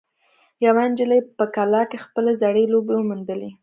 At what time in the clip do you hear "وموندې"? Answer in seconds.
2.97-3.49